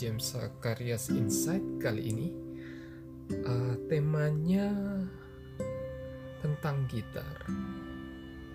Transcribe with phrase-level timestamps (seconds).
[0.00, 0.32] James
[0.64, 2.32] Karyas Insight kali ini.
[3.44, 4.72] Uh, temanya
[6.40, 7.44] tentang gitar.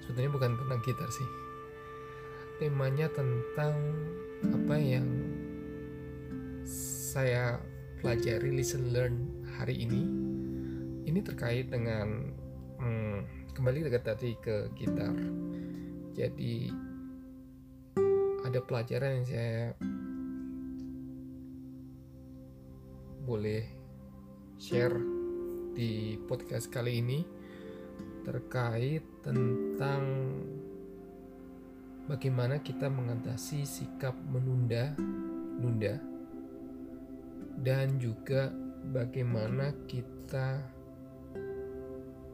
[0.01, 1.29] Sebetulnya bukan tentang gitar sih.
[2.57, 3.77] Temanya tentang
[4.41, 5.05] apa yang
[6.65, 7.61] saya
[8.01, 10.01] pelajari listen learn hari ini.
[11.05, 12.33] Ini terkait dengan
[12.81, 15.13] hmm, kembali tadi ke gitar.
[16.09, 16.73] Jadi
[18.41, 19.77] ada pelajaran yang saya
[23.25, 23.65] boleh
[24.61, 24.93] share
[25.73, 27.25] di podcast kali ini
[28.21, 30.01] terkait tentang
[32.05, 34.93] bagaimana kita mengatasi sikap menunda
[35.57, 35.97] nunda
[37.65, 38.53] dan juga
[38.93, 40.61] bagaimana kita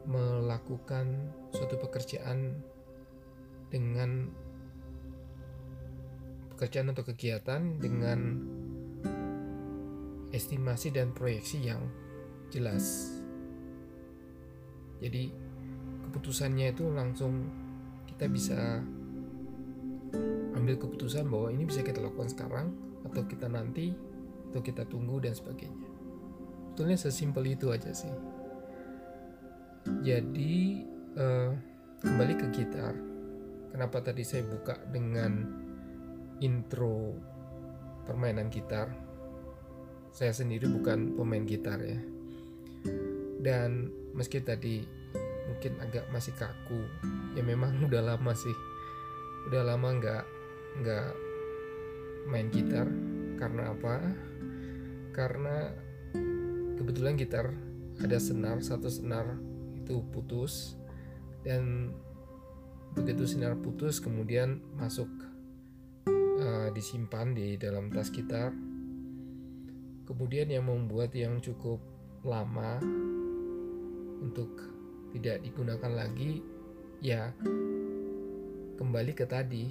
[0.04, 1.08] melakukan
[1.56, 2.52] suatu pekerjaan
[3.72, 4.28] dengan
[6.52, 8.18] pekerjaan atau kegiatan dengan
[10.32, 11.84] estimasi dan proyeksi yang
[12.48, 13.12] jelas.
[14.98, 15.32] Jadi
[16.08, 17.48] keputusannya itu langsung
[18.08, 18.80] kita bisa
[20.52, 22.70] ambil keputusan bahwa ini bisa kita lakukan sekarang
[23.02, 23.92] atau kita nanti
[24.52, 25.88] atau kita tunggu dan sebagainya.
[26.72, 28.12] Sebetulnya sesimpel itu aja sih.
[30.06, 30.84] Jadi
[31.18, 31.50] uh,
[32.00, 32.94] kembali ke gitar.
[33.72, 35.32] Kenapa tadi saya buka dengan
[36.44, 37.16] intro
[38.04, 38.92] permainan gitar.
[40.12, 41.96] Saya sendiri bukan pemain gitar ya.
[43.40, 44.84] Dan meski tadi
[45.48, 46.84] mungkin agak masih kaku,
[47.32, 48.52] ya memang udah lama sih.
[49.48, 50.24] Udah lama nggak
[50.84, 51.08] nggak
[52.28, 52.84] main gitar.
[53.40, 54.04] Karena apa?
[55.16, 55.72] Karena
[56.76, 57.48] kebetulan gitar
[58.04, 59.40] ada senar satu senar
[59.80, 60.76] itu putus
[61.42, 61.90] dan
[62.92, 65.08] begitu sinar putus kemudian masuk
[66.36, 68.52] uh, disimpan di dalam tas gitar.
[70.04, 71.78] Kemudian yang membuat yang cukup
[72.22, 72.78] lama
[74.22, 74.50] untuk
[75.12, 76.40] tidak digunakan lagi
[77.02, 77.34] ya
[78.78, 79.68] kembali ke tadi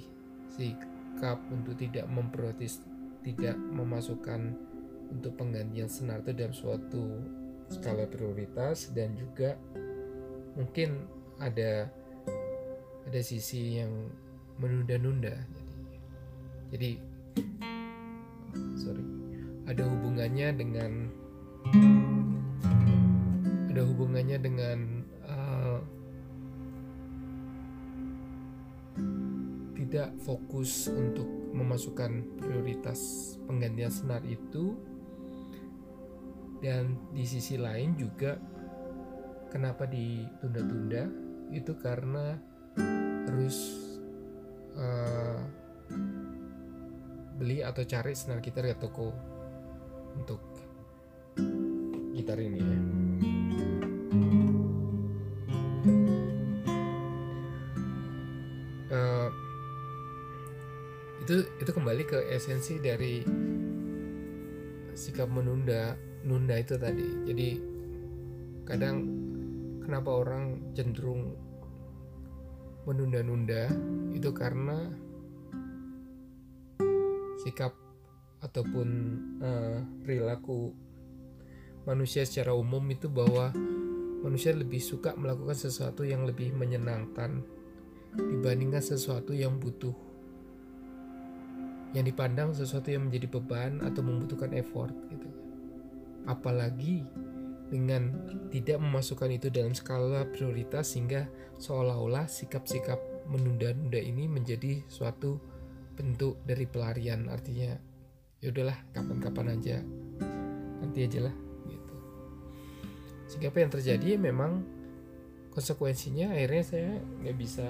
[0.52, 2.84] sikap untuk tidak memprotes
[3.24, 4.52] tidak memasukkan
[5.08, 7.04] untuk penggantian senar itu dalam suatu
[7.72, 9.56] skala prioritas dan juga
[10.56, 11.08] mungkin
[11.40, 11.88] ada
[13.08, 13.92] ada sisi yang
[14.60, 15.36] menunda-nunda.
[16.72, 16.96] Jadi
[17.60, 17.71] sorry
[19.72, 21.08] ada hubungannya dengan
[23.72, 24.78] ada hubungannya dengan
[25.24, 25.80] uh,
[29.80, 31.24] tidak fokus untuk
[31.56, 33.00] memasukkan prioritas
[33.48, 34.76] penggantian senar itu.
[36.60, 38.36] Dan di sisi lain juga
[39.48, 41.08] kenapa ditunda-tunda?
[41.48, 42.36] Itu karena
[43.24, 43.56] harus
[44.76, 45.40] uh,
[47.40, 49.31] beli atau cari senar gitar di toko
[50.16, 50.40] untuk
[52.12, 52.78] gitar ini ya.
[58.92, 59.28] Uh,
[61.24, 61.34] itu
[61.64, 63.24] itu kembali ke esensi dari
[64.92, 67.08] sikap menunda nunda itu tadi.
[67.26, 67.48] Jadi
[68.68, 68.96] kadang
[69.82, 71.34] kenapa orang cenderung
[72.86, 73.70] menunda-nunda
[74.14, 74.90] itu karena
[77.42, 77.74] sikap
[78.42, 78.88] ataupun
[79.38, 80.74] uh, perilaku
[81.86, 83.54] manusia secara umum itu bahwa
[84.22, 87.42] manusia lebih suka melakukan sesuatu yang lebih menyenangkan
[88.14, 89.94] dibandingkan sesuatu yang butuh.
[91.92, 95.28] Yang dipandang sesuatu yang menjadi beban atau membutuhkan effort gitu.
[96.24, 97.04] Apalagi
[97.68, 98.12] dengan
[98.52, 105.40] tidak memasukkan itu dalam skala prioritas sehingga seolah-olah sikap-sikap menunda-nunda ini menjadi suatu
[105.96, 107.91] bentuk dari pelarian artinya
[108.42, 109.76] ya udahlah kapan-kapan aja.
[110.82, 111.34] Nanti aja lah
[111.70, 111.94] gitu.
[113.30, 114.66] Sehingga apa yang terjadi memang
[115.54, 116.90] konsekuensinya akhirnya saya
[117.22, 117.68] nggak bisa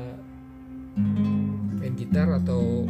[1.77, 2.89] main gitar atau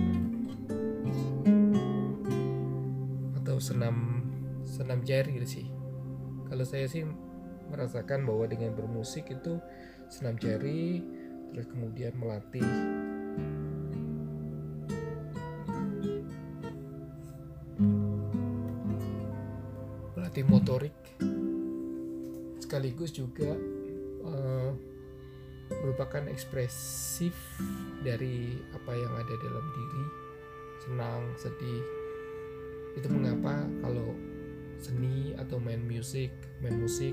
[3.42, 4.30] atau senam
[4.62, 5.66] senam jari gitu sih.
[6.46, 7.02] Kalau saya sih
[7.66, 9.58] merasakan bahwa dengan bermusik itu
[10.06, 11.02] senam jari
[11.50, 12.64] terus kemudian melatih
[20.72, 20.96] motorik
[22.64, 23.52] sekaligus juga
[24.24, 24.72] uh,
[25.68, 27.36] merupakan ekspresif
[28.00, 30.04] dari apa yang ada dalam diri.
[30.80, 31.84] Senang sedih.
[32.96, 34.16] Itu mengapa kalau
[34.80, 36.32] seni atau main musik
[36.64, 37.12] main musik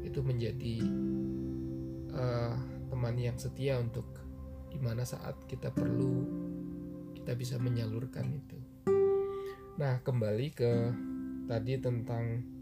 [0.00, 0.80] itu menjadi
[2.16, 2.56] uh,
[2.88, 4.08] teman yang setia untuk
[4.72, 6.24] di mana saat kita perlu
[7.12, 8.56] kita bisa menyalurkan itu.
[9.76, 10.72] Nah, kembali ke
[11.44, 12.55] tadi tentang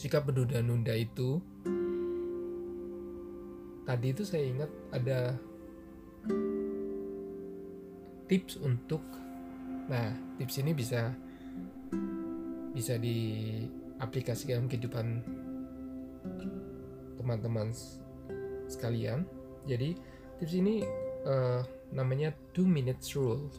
[0.00, 1.44] sikap menunda-nunda itu.
[3.84, 5.36] Tadi itu saya ingat ada
[8.24, 9.04] tips untuk
[9.92, 10.08] nah,
[10.40, 11.12] tips ini bisa
[12.72, 15.20] bisa diaplikasikan kehidupan
[17.20, 17.68] teman-teman
[18.72, 19.28] sekalian.
[19.68, 20.00] Jadi
[20.40, 20.80] tips ini
[21.28, 21.60] uh,
[21.92, 23.52] namanya two minutes rule.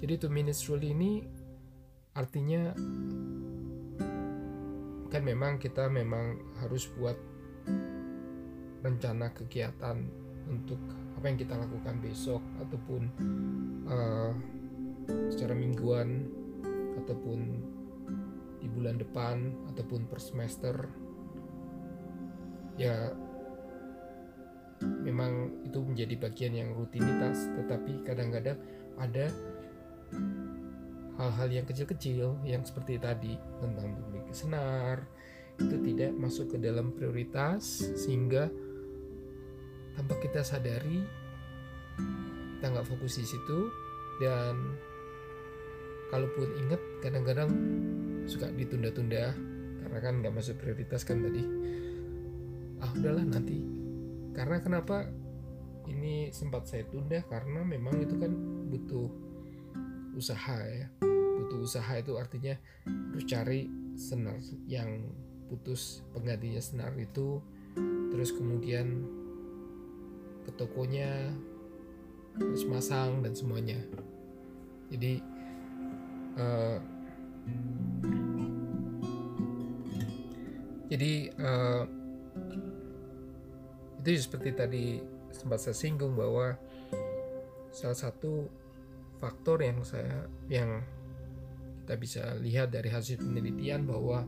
[0.00, 1.28] Jadi two minutes rule ini
[2.16, 2.72] artinya
[5.08, 7.16] kan memang kita memang harus buat
[8.84, 10.04] rencana kegiatan
[10.48, 10.80] untuk
[11.18, 13.02] apa yang kita lakukan besok ataupun
[13.88, 14.32] uh,
[15.32, 16.28] secara mingguan
[17.04, 17.40] ataupun
[18.60, 20.76] di bulan depan ataupun per semester.
[22.78, 23.10] Ya
[24.78, 28.58] memang itu menjadi bagian yang rutinitas tetapi kadang-kadang
[28.94, 29.26] ada
[31.18, 35.02] hal-hal yang kecil-kecil yang seperti tadi tentang memiliki senar
[35.58, 38.46] itu tidak masuk ke dalam prioritas sehingga
[39.98, 41.02] tanpa kita sadari
[42.58, 43.70] kita nggak fokus di situ.
[44.18, 44.54] Dan
[46.10, 47.50] kalaupun ingat kadang-kadang
[48.26, 49.30] suka ditunda-tunda
[49.82, 51.42] karena kan nggak masuk prioritas kan tadi.
[52.78, 53.62] Ah udahlah nanti.
[54.34, 55.06] Karena kenapa
[55.86, 57.22] ini sempat saya tunda?
[57.26, 58.30] Karena memang itu kan
[58.70, 59.06] butuh
[60.18, 61.07] usaha ya
[61.48, 64.36] butuh usaha itu artinya harus cari senar
[64.68, 65.08] yang
[65.48, 67.40] putus penggantinya senar itu
[68.12, 69.08] terus kemudian
[70.44, 71.32] ke tokonya
[72.36, 73.80] terus masang dan semuanya.
[74.92, 75.24] Jadi
[76.36, 76.76] uh,
[80.92, 81.84] jadi uh,
[84.04, 84.84] itu seperti tadi
[85.32, 86.60] sempat saya singgung bahwa
[87.72, 88.48] salah satu
[89.16, 90.84] faktor yang saya yang
[91.88, 94.20] kita bisa lihat dari hasil penelitian bahwa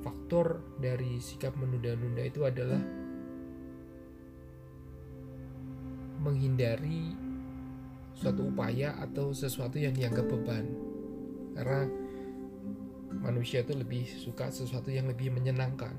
[0.00, 2.80] faktor dari sikap menunda-nunda itu adalah
[6.24, 7.12] menghindari
[8.16, 10.64] suatu upaya atau sesuatu yang dianggap beban.
[11.52, 11.84] Karena
[13.20, 15.92] manusia itu lebih suka sesuatu yang lebih menyenangkan.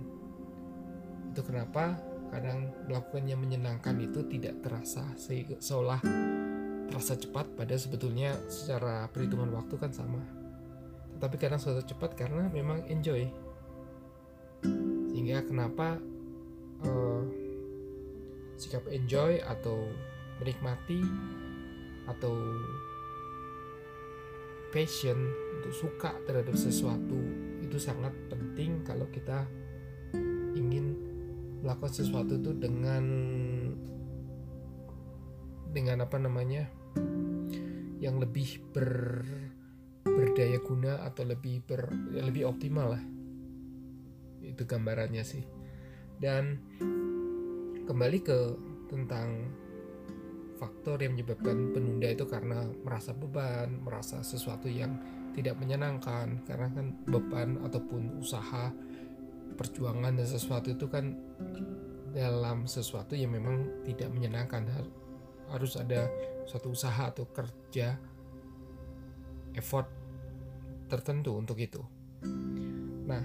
[1.30, 1.94] Itu kenapa?
[2.34, 5.14] Kadang melakukan yang menyenangkan itu tidak terasa
[5.62, 6.02] seolah
[6.90, 10.39] terasa cepat pada sebetulnya secara perhitungan waktu kan sama
[11.20, 13.28] tetapi kadang suatu cepat karena memang enjoy.
[15.12, 16.00] Sehingga kenapa
[16.88, 17.28] uh,
[18.56, 19.84] sikap enjoy atau
[20.40, 21.04] menikmati
[22.08, 22.32] atau
[24.72, 25.20] passion
[25.60, 27.20] untuk suka terhadap sesuatu
[27.60, 29.44] itu sangat penting kalau kita
[30.56, 30.96] ingin
[31.60, 33.04] melakukan sesuatu itu dengan
[35.76, 36.72] dengan apa namanya
[38.00, 39.28] yang lebih ber
[40.40, 43.04] berdaya guna atau lebih ber ya lebih optimal lah.
[44.40, 45.44] Itu gambarannya sih.
[46.16, 46.56] Dan
[47.84, 48.40] kembali ke
[48.88, 49.52] tentang
[50.56, 54.96] faktor yang menyebabkan penunda itu karena merasa beban merasa sesuatu yang
[55.36, 56.40] tidak menyenangkan.
[56.48, 58.72] Karena kan beban ataupun usaha
[59.60, 61.20] perjuangan dan sesuatu itu kan
[62.16, 64.72] dalam sesuatu yang memang tidak menyenangkan.
[65.52, 66.08] Harus ada
[66.48, 68.00] suatu usaha atau kerja
[69.60, 69.99] effort
[70.90, 71.80] tertentu untuk itu.
[73.06, 73.24] Nah,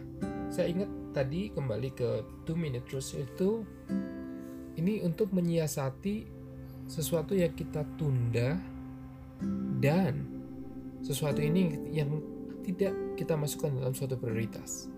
[0.52, 2.08] saya ingat tadi kembali ke
[2.44, 3.64] two minute rules itu
[4.78, 6.28] ini untuk menyiasati
[6.84, 8.60] sesuatu yang kita tunda
[9.80, 10.28] dan
[11.00, 12.20] sesuatu ini yang
[12.64, 14.88] tidak kita masukkan dalam suatu prioritas.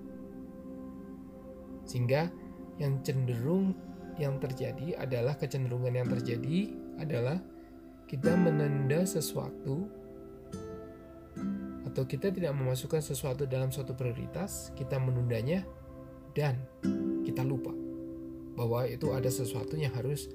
[1.86, 2.30] Sehingga
[2.82, 3.74] yang cenderung
[4.16, 7.36] yang terjadi adalah kecenderungan yang terjadi adalah
[8.06, 9.90] kita menunda sesuatu
[11.96, 15.64] atau kita tidak memasukkan sesuatu dalam suatu prioritas, kita menundanya
[16.36, 16.60] dan
[17.24, 17.72] kita lupa
[18.52, 20.28] bahwa itu ada sesuatu yang harus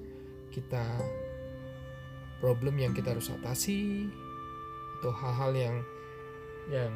[0.49, 0.81] kita
[2.41, 4.09] problem yang kita harus atasi
[4.97, 5.75] atau hal-hal yang
[6.73, 6.89] yang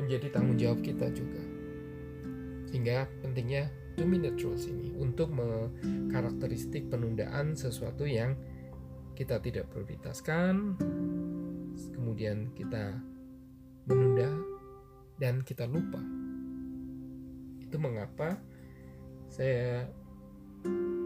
[0.00, 1.44] menjadi tanggung jawab kita juga.
[2.72, 3.68] Sehingga pentingnya
[4.00, 8.40] two minute rules ini untuk mengkarakteristik penundaan sesuatu yang
[9.12, 10.80] kita tidak prioritaskan,
[11.92, 13.09] kemudian kita
[13.88, 14.28] menunda
[15.16, 16.00] dan kita lupa.
[17.60, 18.40] Itu mengapa
[19.30, 19.86] saya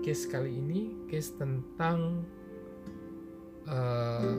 [0.00, 2.25] case kali ini case tentang
[3.69, 4.37] uh,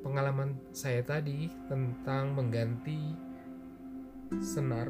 [0.00, 3.12] pengalaman saya tadi tentang mengganti
[4.40, 4.88] senar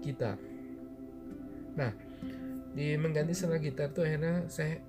[0.00, 0.38] gitar
[1.76, 1.92] Nah,
[2.72, 4.80] di mengganti senar gitar tuh akhirnya saya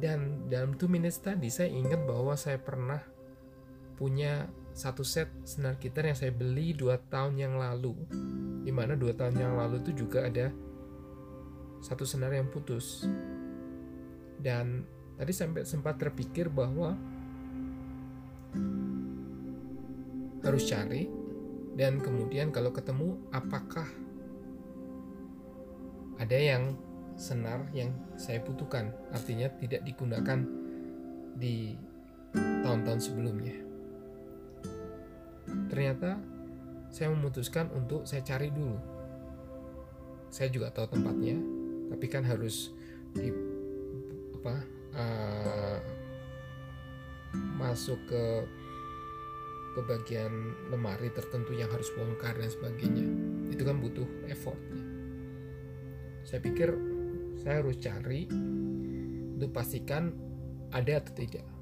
[0.00, 2.98] dan dalam two minutes tadi saya ingat bahwa saya pernah
[3.94, 7.94] punya satu set senar gitar yang saya beli dua tahun yang lalu.
[8.66, 10.50] Di mana dua tahun yang lalu itu juga ada
[11.78, 13.06] satu senar yang putus.
[14.42, 14.82] Dan
[15.14, 16.98] tadi sampai sempat terpikir bahwa
[20.42, 21.08] harus cari
[21.78, 23.86] dan kemudian kalau ketemu apakah
[26.18, 26.74] ada yang
[27.14, 28.90] senar yang saya butuhkan?
[29.14, 30.42] Artinya tidak digunakan
[31.38, 31.78] di
[32.34, 33.73] tahun-tahun sebelumnya
[35.70, 36.20] ternyata
[36.94, 38.78] saya memutuskan untuk saya cari dulu.
[40.30, 41.38] Saya juga tahu tempatnya
[41.90, 42.74] tapi kan harus
[43.14, 43.30] di
[44.42, 44.54] apa
[44.98, 45.78] uh,
[47.58, 48.24] masuk ke
[49.74, 50.30] ke bagian
[50.70, 53.06] lemari tertentu yang harus bongkar dan sebagainya.
[53.50, 54.82] Itu kan butuh effortnya.
[56.22, 56.70] Saya pikir
[57.42, 58.30] saya harus cari
[59.34, 60.14] untuk pastikan
[60.70, 61.53] ada atau tidak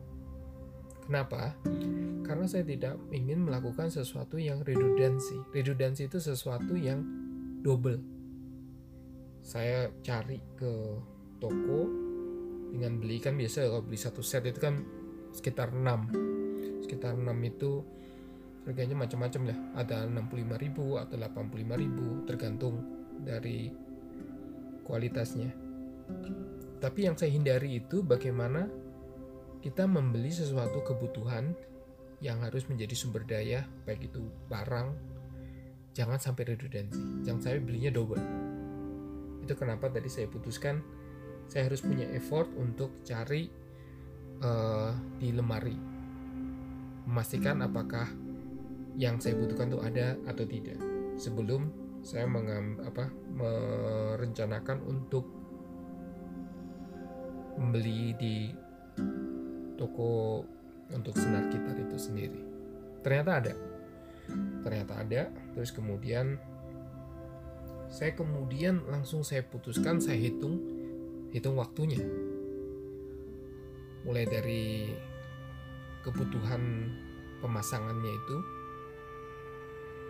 [1.13, 1.53] kenapa?
[2.25, 5.53] Karena saya tidak ingin melakukan sesuatu yang redundansi.
[5.53, 7.05] Redundansi itu sesuatu yang
[7.61, 8.01] double.
[9.45, 10.73] Saya cari ke
[11.37, 11.85] toko
[12.73, 14.81] dengan beli kan biasa kalau beli satu set itu kan
[15.37, 17.85] sekitar 6 sekitar 6 itu
[18.65, 22.81] harganya macam-macam ya ada 65.000 atau 85.000 tergantung
[23.21, 23.69] dari
[24.87, 25.53] kualitasnya.
[26.81, 28.82] Tapi yang saya hindari itu bagaimana
[29.63, 31.55] kita membeli sesuatu kebutuhan
[32.19, 34.95] yang harus menjadi sumber daya baik itu barang
[35.93, 37.25] jangan sampai redundansi.
[37.25, 38.23] Jangan sampai belinya double.
[39.45, 40.83] Itu kenapa tadi saya putuskan
[41.47, 43.51] saya harus punya effort untuk cari
[44.41, 45.77] uh, di lemari.
[47.05, 48.09] Memastikan apakah
[48.97, 50.79] yang saya butuhkan itu ada atau tidak.
[51.21, 51.69] Sebelum
[52.01, 55.29] saya mengam, apa, merencanakan untuk
[57.61, 58.49] membeli di
[59.77, 60.43] toko
[60.93, 62.41] untuk senar gitar itu sendiri
[63.01, 63.55] ternyata ada
[64.63, 65.23] ternyata ada
[65.57, 66.39] terus kemudian
[67.93, 70.61] saya kemudian langsung saya putuskan saya hitung
[71.33, 72.01] hitung waktunya
[74.03, 74.91] mulai dari
[76.03, 76.91] kebutuhan
[77.39, 78.37] pemasangannya itu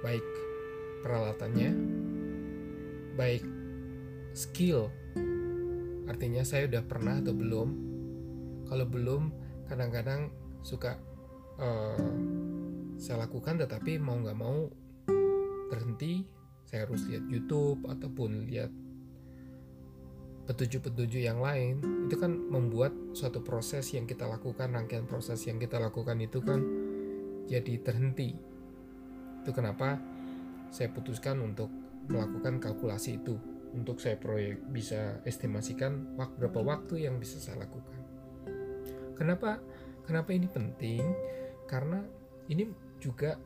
[0.03, 0.27] baik
[1.03, 1.71] peralatannya,
[3.15, 3.45] baik
[4.33, 4.89] skill.
[6.07, 7.69] Artinya saya udah pernah atau belum?
[8.67, 9.23] Kalau belum,
[9.73, 10.29] kadang-kadang
[10.61, 11.01] suka
[11.57, 11.97] uh,
[13.01, 14.69] saya lakukan, tetapi mau nggak mau
[15.73, 16.29] terhenti.
[16.69, 18.71] Saya harus lihat YouTube ataupun lihat
[20.45, 21.81] petunjuk-petunjuk yang lain.
[22.07, 26.61] Itu kan membuat suatu proses yang kita lakukan, rangkaian proses yang kita lakukan itu kan
[27.51, 28.53] jadi terhenti
[29.43, 29.99] itu kenapa
[30.71, 31.67] saya putuskan untuk
[32.07, 33.35] melakukan kalkulasi itu
[33.75, 38.02] untuk saya proyek bisa estimasikan waktu berapa waktu yang bisa saya lakukan.
[39.23, 39.63] Kenapa
[40.03, 40.99] kenapa ini penting?
[41.71, 42.03] Karena
[42.51, 42.67] ini
[42.99, 43.39] juga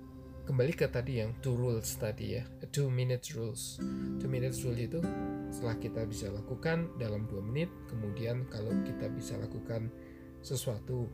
[0.49, 3.76] kembali ke tadi yang two rules tadi ya, two minutes rules.
[4.16, 5.04] Two minutes rule itu
[5.52, 9.92] setelah kita bisa lakukan dalam dua menit, kemudian kalau kita bisa lakukan
[10.40, 11.12] sesuatu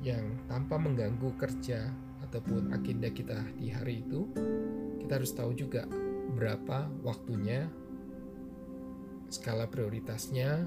[0.00, 1.92] yang tanpa mengganggu kerja
[2.24, 4.32] ataupun agenda kita di hari itu,
[4.96, 5.84] kita harus tahu juga
[6.40, 7.68] berapa waktunya,
[9.28, 10.64] skala prioritasnya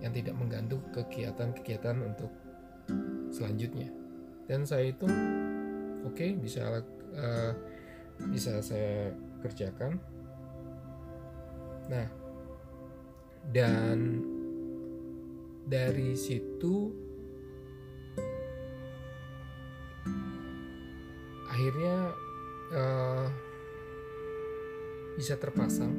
[0.00, 2.39] yang tidak mengganggu kegiatan-kegiatan untuk
[3.30, 3.88] selanjutnya.
[4.50, 5.06] Dan saya itu
[6.04, 6.82] oke okay, bisa
[7.14, 7.52] uh,
[8.30, 9.96] bisa saya kerjakan.
[11.90, 12.06] Nah,
[13.50, 14.22] dan
[15.70, 16.90] dari situ
[21.50, 21.96] akhirnya
[22.74, 23.26] uh,
[25.14, 25.92] bisa terpasang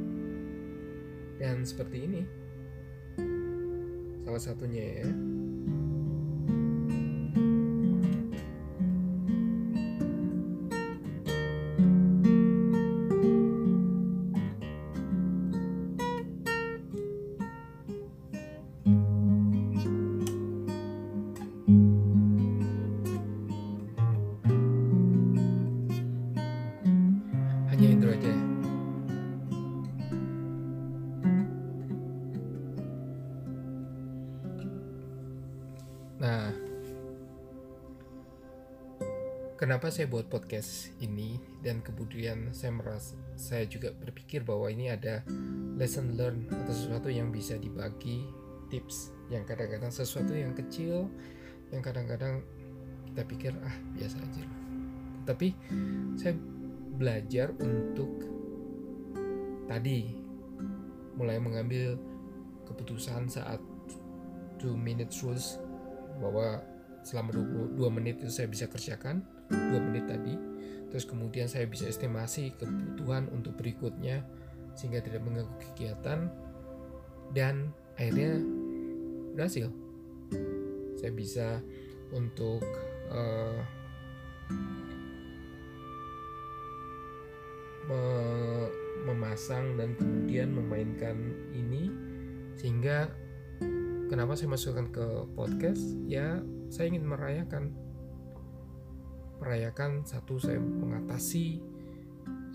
[1.37, 2.21] dan seperti ini
[4.25, 5.09] salah satunya ya
[39.81, 45.25] kenapa saya buat podcast ini dan kemudian saya merasa saya juga berpikir bahwa ini ada
[45.73, 48.29] lesson learn atau sesuatu yang bisa dibagi
[48.69, 51.09] tips yang kadang-kadang sesuatu yang kecil
[51.73, 52.45] yang kadang-kadang
[53.09, 54.45] kita pikir ah biasa aja.
[54.45, 54.61] Lah
[55.25, 55.57] tapi
[56.13, 56.37] saya
[57.01, 58.21] belajar untuk
[59.65, 60.13] tadi
[61.17, 61.97] mulai mengambil
[62.69, 63.57] keputusan saat
[64.61, 65.57] 2 minutes rules
[66.21, 66.61] bahwa
[67.01, 70.35] selama 22 menit itu saya bisa kerjakan 2 menit tadi.
[70.91, 74.27] Terus kemudian saya bisa estimasi kebutuhan untuk berikutnya
[74.75, 76.27] sehingga tidak mengganggu kegiatan.
[77.31, 78.43] Dan akhirnya
[79.33, 79.71] berhasil.
[80.99, 81.47] Saya bisa
[82.11, 82.59] untuk
[83.09, 83.59] uh,
[87.87, 88.03] me
[89.01, 91.17] memasang dan kemudian memainkan
[91.57, 91.89] ini
[92.53, 93.09] sehingga
[94.13, 95.81] kenapa saya masukkan ke podcast?
[96.05, 96.37] Ya
[96.71, 97.75] saya ingin merayakan.
[99.43, 101.59] Merayakan satu saya mengatasi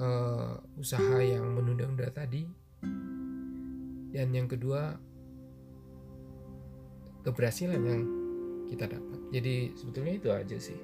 [0.01, 2.49] uh, usaha yang menunda-nunda tadi.
[4.17, 4.97] Dan yang kedua
[7.27, 8.03] keberhasilan yang
[8.73, 9.19] kita dapat.
[9.35, 10.79] Jadi sebetulnya itu aja sih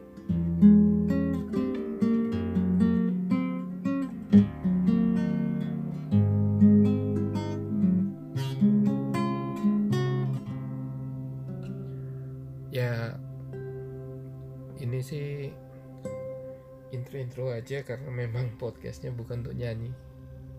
[17.22, 19.94] intro-intro aja karena memang podcastnya bukan untuk nyanyi.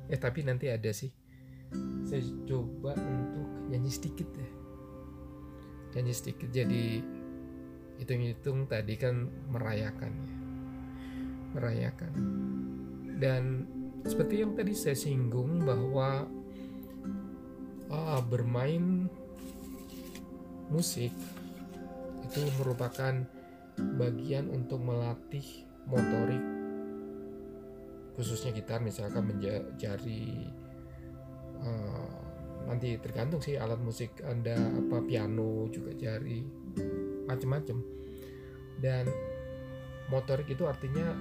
[0.08, 1.12] Eh tapi nanti ada sih.
[2.08, 4.50] Saya coba untuk nyanyi sedikit ya.
[6.00, 7.04] Nyanyi sedikit jadi
[8.00, 10.36] hitung-hitung tadi kan merayakan ya.
[11.60, 12.14] Merayakan.
[13.20, 13.44] Dan
[14.08, 16.28] seperti yang tadi saya singgung bahwa
[17.92, 19.12] ah, bermain
[20.72, 21.12] musik
[22.24, 23.14] itu merupakan
[24.00, 25.46] bagian untuk melatih
[25.86, 26.53] motorik
[28.14, 30.50] khususnya gitar misalkan menjari
[31.62, 32.18] uh,
[32.70, 36.46] nanti tergantung sih alat musik anda apa piano juga jari
[37.28, 37.78] macam-macam
[38.80, 39.08] dan
[40.08, 41.16] motorik itu artinya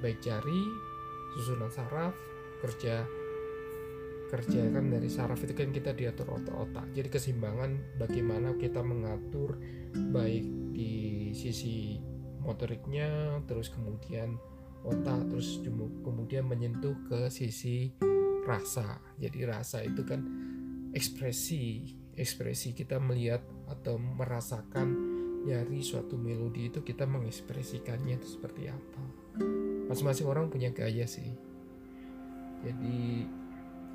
[0.00, 0.62] baik jari
[1.36, 2.14] susunan saraf
[2.64, 3.04] kerja
[4.26, 6.90] kerja kan dari saraf itu kan kita diatur otak-otak.
[6.98, 9.54] Jadi keseimbangan bagaimana kita mengatur
[9.94, 12.02] baik di sisi
[12.42, 14.34] motoriknya terus kemudian
[14.86, 15.58] otak terus
[16.06, 17.90] kemudian menyentuh ke sisi
[18.46, 19.02] rasa.
[19.18, 20.22] Jadi rasa itu kan
[20.94, 21.82] ekspresi
[22.16, 24.88] ekspresi kita melihat atau merasakan
[25.44, 29.02] dari suatu melodi itu kita mengekspresikannya itu seperti apa.
[29.86, 31.28] Masing-masing orang punya gaya sih.
[32.64, 33.28] Jadi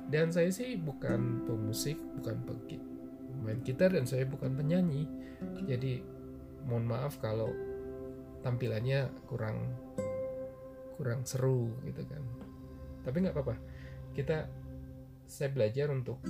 [0.08, 5.04] dan saya sih bukan pemusik bukan pemain gitar dan saya bukan penyanyi.
[5.66, 6.00] Jadi
[6.64, 7.50] mohon maaf kalau
[8.46, 9.76] tampilannya kurang
[10.94, 12.22] kurang seru gitu kan.
[13.02, 13.56] Tapi nggak apa-apa.
[14.12, 14.46] Kita
[15.26, 16.20] saya belajar untuk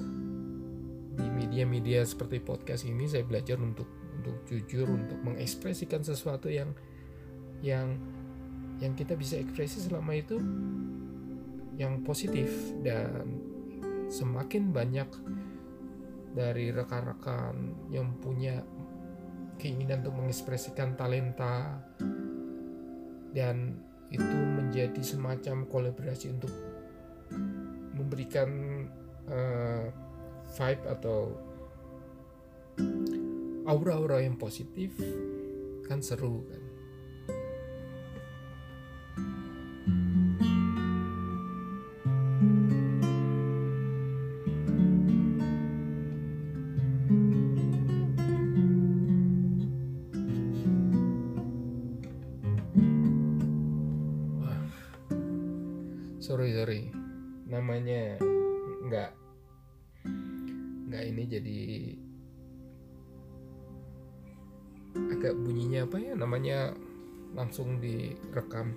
[1.13, 3.89] di media-media seperti podcast ini saya belajar untuk
[4.23, 6.71] untuk jujur untuk mengekspresikan sesuatu yang
[7.61, 7.99] yang
[8.79, 10.39] yang kita bisa ekspresi selama itu
[11.77, 12.51] yang positif
[12.87, 13.43] dan
[14.07, 15.09] semakin banyak
[16.33, 18.61] dari rekan-rekan yang punya
[19.61, 21.81] keinginan untuk mengekspresikan talenta
[23.33, 23.81] dan
[24.13, 26.53] itu menjadi semacam kolaborasi untuk
[27.97, 28.49] memberikan
[29.29, 29.89] uh,
[30.53, 31.21] vibe atau
[33.65, 34.93] aura-aura yang positif
[35.89, 36.63] kan seru kan
[57.53, 58.17] namanya
[58.89, 59.11] nggak
[60.89, 61.61] nggak ini jadi
[65.13, 66.73] agak bunyinya apa ya namanya
[67.37, 68.73] langsung direkam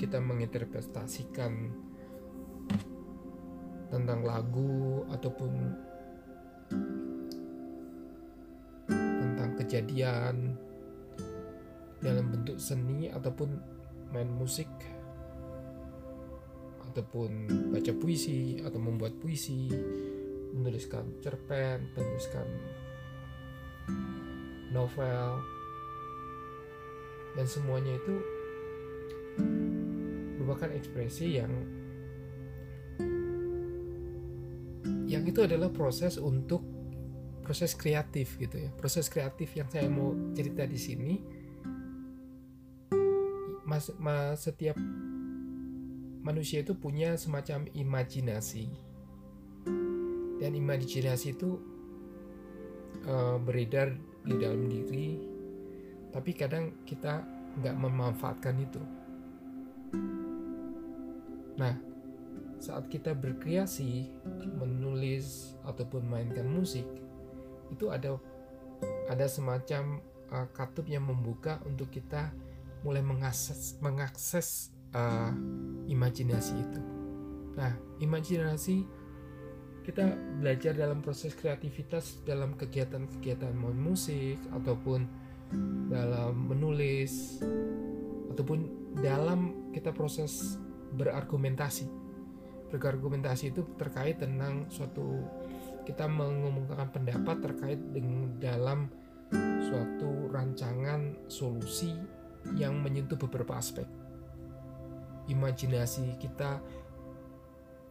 [0.00, 1.68] kita menginterpretasikan
[3.92, 5.52] tentang lagu ataupun
[8.88, 10.56] tentang kejadian
[12.00, 13.60] dalam bentuk seni ataupun
[14.16, 14.72] main musik
[16.88, 17.30] ataupun
[17.68, 19.68] baca puisi atau membuat puisi,
[20.56, 22.48] menuliskan cerpen, menuliskan
[24.72, 25.44] novel,
[27.36, 28.39] dan semuanya itu
[30.40, 31.52] merupakan ekspresi yang
[35.04, 36.64] yang itu adalah proses untuk
[37.44, 38.70] proses kreatif gitu ya.
[38.72, 41.12] Proses kreatif yang saya mau cerita di sini
[43.68, 44.80] mas, mas setiap
[46.24, 48.64] manusia itu punya semacam imajinasi.
[50.40, 51.60] Dan imajinasi itu
[53.04, 53.92] uh, beredar
[54.24, 55.08] di dalam diri
[56.10, 57.22] tapi kadang kita
[57.62, 58.82] nggak memanfaatkan itu
[61.60, 61.76] nah
[62.60, 64.08] saat kita berkreasi
[64.56, 66.84] menulis ataupun mainkan musik
[67.72, 68.16] itu ada
[69.08, 70.00] ada semacam
[70.32, 72.32] uh, katup yang membuka untuk kita
[72.84, 75.32] mulai mengakses mengakses uh,
[75.88, 76.80] imajinasi itu.
[77.58, 78.86] Nah, imajinasi
[79.84, 85.08] kita belajar dalam proses kreativitas dalam kegiatan-kegiatan main musik ataupun
[85.90, 87.42] dalam menulis
[88.30, 88.70] ataupun
[89.02, 90.60] dalam kita proses
[90.94, 91.86] berargumentasi.
[92.70, 95.26] Berargumentasi itu terkait tentang suatu
[95.82, 98.86] kita mengumumkan pendapat terkait dengan dalam
[99.66, 101.98] suatu rancangan solusi
[102.54, 103.86] yang menyentuh beberapa aspek
[105.30, 106.58] imajinasi kita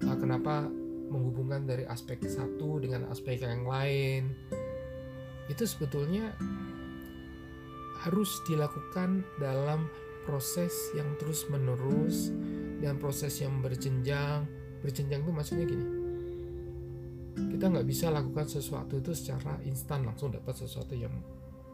[0.03, 0.67] uh, kenapa
[1.09, 4.35] menghubungkan dari aspek satu dengan aspek yang lain
[5.49, 6.35] itu sebetulnya
[8.05, 9.89] harus dilakukan dalam
[10.27, 12.29] proses yang terus menerus
[12.79, 14.47] dan proses yang berjenjang
[14.79, 15.87] berjenjang itu maksudnya gini.
[17.39, 21.13] Kita nggak bisa lakukan sesuatu itu secara instan langsung dapat sesuatu yang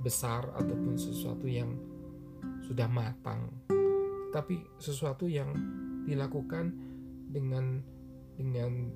[0.02, 1.74] besar ataupun sesuatu yang
[2.66, 3.50] sudah matang.
[4.34, 5.54] Tapi sesuatu yang
[6.06, 6.74] dilakukan
[7.30, 7.82] dengan
[8.36, 8.92] dengan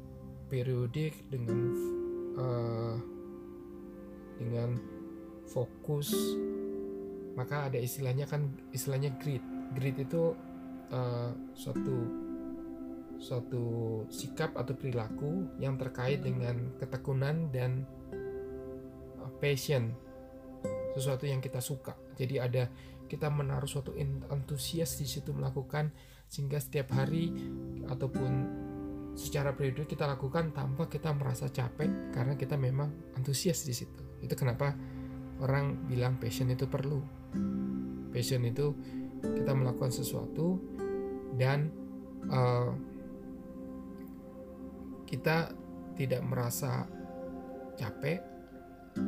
[0.49, 1.57] periodik dengan
[2.37, 2.97] uh,
[4.37, 4.77] dengan
[5.49, 6.13] fokus
[7.37, 9.41] maka ada istilahnya kan istilahnya grit
[9.77, 10.35] grit itu
[10.91, 11.97] uh, suatu
[13.19, 13.65] suatu
[14.07, 17.83] sikap atau perilaku yang terkait dengan ketekunan dan
[19.19, 19.91] uh, passion
[20.95, 22.63] sesuatu yang kita suka jadi ada
[23.09, 23.97] kita menaruh suatu
[24.29, 25.89] antusias di situ melakukan
[26.29, 27.33] sehingga setiap hari
[27.89, 28.31] ataupun
[29.17, 34.21] secara periode kita lakukan tanpa kita merasa capek karena kita memang antusias di situ.
[34.21, 34.77] Itu kenapa
[35.41, 37.01] orang bilang passion itu perlu.
[38.13, 38.77] Passion itu
[39.21, 40.59] kita melakukan sesuatu
[41.35, 41.71] dan
[42.31, 42.71] uh,
[45.07, 45.53] kita
[45.95, 46.87] tidak merasa
[47.75, 48.21] capek.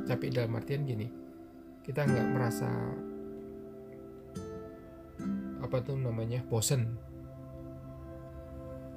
[0.08, 1.08] Capek dalam artian gini,
[1.84, 2.70] kita nggak merasa
[5.62, 7.00] apa tuh namanya bosen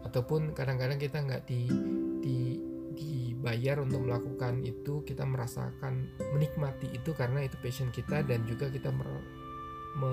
[0.05, 1.66] ataupun kadang-kadang kita nggak di,
[2.20, 2.38] di
[2.94, 8.88] dibayar untuk melakukan itu kita merasakan menikmati itu karena itu passion kita dan juga kita
[8.94, 9.09] mer,
[9.98, 10.11] me,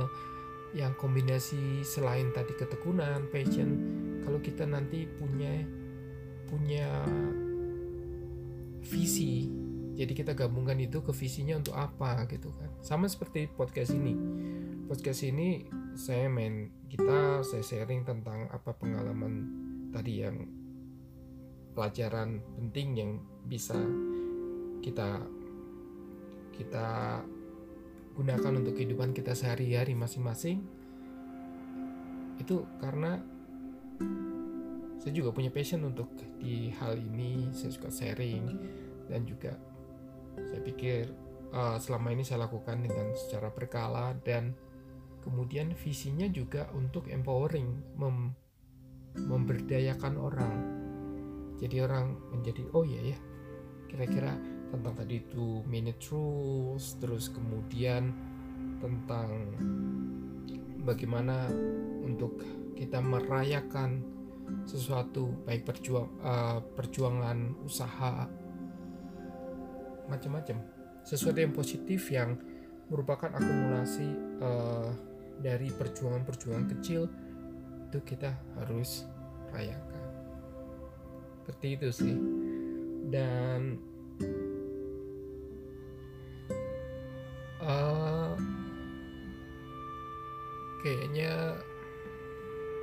[0.72, 3.70] yang kombinasi selain tadi ketekunan passion
[4.24, 5.68] kalau kita nanti punya
[6.48, 6.88] punya
[8.82, 9.62] visi
[10.02, 12.72] jadi kita gabungkan itu ke visinya untuk apa gitu kan.
[12.82, 14.16] Sama seperti podcast ini.
[14.88, 19.46] Podcast ini saya main gitar, saya sharing tentang apa pengalaman
[19.92, 20.48] tadi yang
[21.78, 23.12] pelajaran penting yang
[23.48, 23.78] bisa
[24.82, 25.22] kita
[26.56, 27.20] kita
[28.18, 30.64] gunakan untuk kehidupan kita sehari-hari masing-masing
[32.42, 33.22] itu karena
[35.02, 38.46] saya juga punya passion untuk di hal ini saya suka sharing
[39.10, 39.58] dan juga
[40.38, 41.10] saya pikir
[41.54, 44.54] uh, selama ini saya lakukan dengan secara berkala dan
[45.22, 48.34] kemudian visinya juga untuk empowering mem
[49.12, 50.56] memberdayakan orang.
[51.60, 53.20] Jadi orang menjadi oh ya ya
[53.92, 54.40] kira-kira
[54.72, 58.16] tentang tadi itu minute rules terus kemudian
[58.80, 59.30] tentang
[60.82, 61.52] bagaimana
[62.02, 62.42] untuk
[62.74, 64.02] kita merayakan
[64.66, 68.28] sesuatu baik perjuang uh, perjuangan usaha
[70.10, 70.60] macam-macam.
[71.08, 72.36] Sesuatu yang positif yang
[72.92, 74.08] merupakan akumulasi
[74.44, 74.92] uh,
[75.40, 77.08] dari perjuangan-perjuangan kecil
[77.88, 79.08] itu kita harus
[79.56, 80.04] rayakan.
[81.42, 82.16] Seperti itu sih.
[83.12, 83.80] Dan
[90.82, 91.58] kayaknya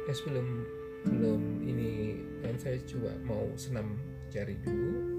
[0.06, 0.66] guys belum
[1.06, 2.22] belum ini.
[2.38, 3.98] Dan saya coba mau senam
[4.30, 5.18] jari dulu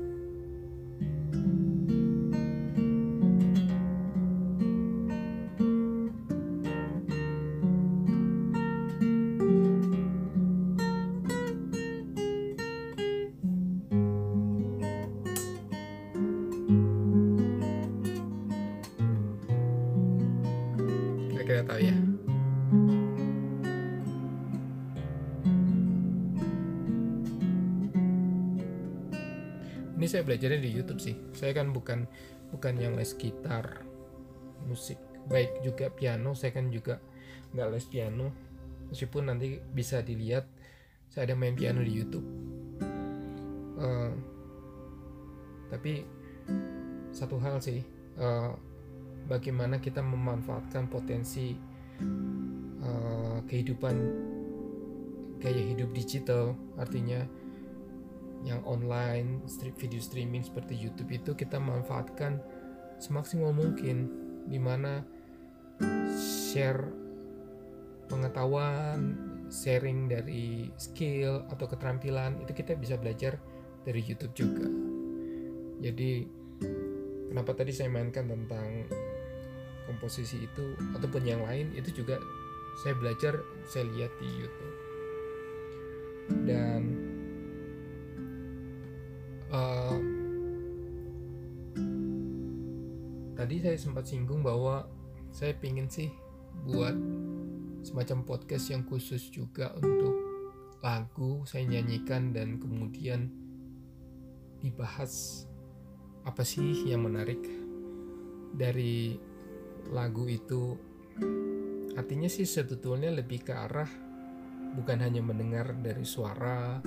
[29.99, 31.19] ini saya belajarnya di YouTube sih.
[31.35, 32.07] Saya kan bukan
[32.55, 33.83] bukan yang les gitar
[34.63, 34.95] musik.
[35.27, 37.03] Baik juga piano saya kan juga
[37.51, 38.31] nggak les piano.
[38.87, 40.47] Meskipun nanti bisa dilihat
[41.11, 42.23] saya ada main piano di YouTube.
[43.75, 44.15] Uh,
[45.67, 46.07] tapi
[47.11, 47.83] satu hal sih
[48.23, 48.55] uh,
[49.27, 51.59] bagaimana kita memanfaatkan potensi
[52.79, 53.95] uh, kehidupan
[55.43, 56.55] gaya hidup digital.
[56.79, 57.27] Artinya
[58.47, 59.43] yang online
[59.75, 62.39] video streaming seperti YouTube itu kita manfaatkan
[62.99, 64.07] semaksimal mungkin
[64.47, 65.03] di mana
[66.15, 66.87] share
[68.09, 69.15] pengetahuan
[69.49, 73.37] sharing dari skill atau keterampilan itu kita bisa belajar
[73.83, 74.67] dari YouTube juga.
[75.79, 76.27] Jadi
[77.31, 78.85] kenapa tadi saya mainkan tentang
[79.89, 82.21] komposisi itu ataupun yang lain itu juga
[82.85, 84.75] saya belajar saya lihat di YouTube.
[86.45, 87.08] Dan
[89.49, 89.97] uh,
[93.37, 94.85] tadi saya sempat singgung bahwa
[95.29, 96.09] saya pingin sih
[96.65, 96.93] buat
[97.85, 100.15] semacam podcast yang khusus juga untuk
[100.79, 103.31] lagu saya nyanyikan dan kemudian
[104.59, 105.43] dibahas
[106.27, 107.39] apa sih yang menarik
[108.51, 109.15] dari
[109.89, 110.75] lagu itu.
[111.95, 113.89] Artinya sih sebetulnya lebih ke arah
[114.75, 116.79] bukan hanya mendengar dari suara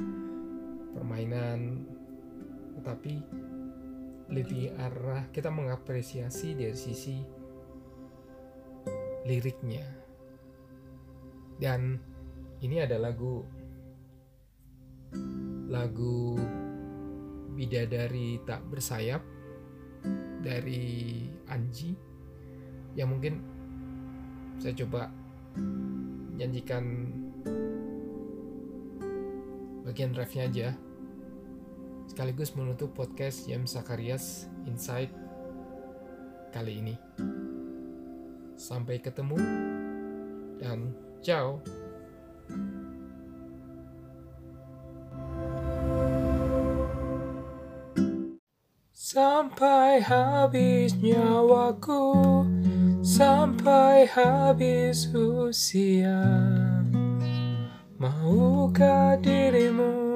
[0.92, 1.84] permainan
[2.82, 3.14] tetapi
[4.34, 7.22] lebih arah kita mengapresiasi dari sisi
[9.22, 9.86] liriknya.
[11.62, 11.94] Dan
[12.58, 13.46] ini ada lagu
[15.70, 16.34] lagu
[17.54, 19.22] bidadari tak bersayap
[20.42, 21.94] dari Anji
[22.98, 23.38] yang mungkin
[24.58, 25.06] saya coba
[26.34, 27.14] nyanyikan
[29.86, 30.68] bagian refnya aja
[32.06, 35.12] sekaligus menutup podcast James Sakarias Insight
[36.52, 36.94] kali ini.
[38.54, 39.38] Sampai ketemu
[40.62, 41.58] dan ciao.
[48.92, 52.48] Sampai habis nyawaku,
[53.04, 56.24] sampai habis usia,
[58.00, 60.11] maukah dirimu?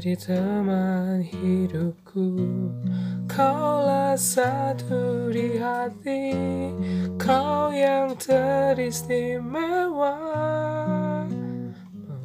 [0.00, 2.32] Jadi teman hidupku.
[3.28, 6.32] Kaulah satu di hati
[7.20, 10.16] Kau yang teristimewa.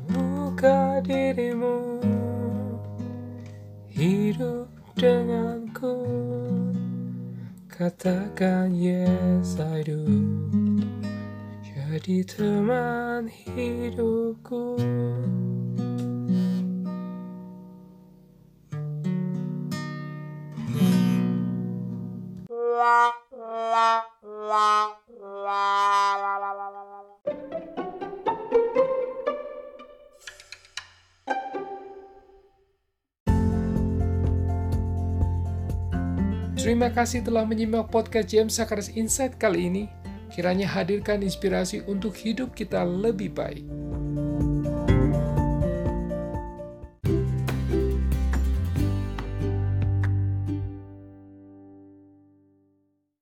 [0.07, 1.99] Maukah dirimu
[3.91, 5.99] Hidup denganku.
[7.67, 9.99] Katakan yes I do.
[11.59, 14.79] Jadi teman hidupku
[36.85, 39.83] Terima kasih telah menyimak podcast James Sakaris Insight kali ini.
[40.29, 43.65] Kiranya hadirkan inspirasi untuk hidup kita lebih baik.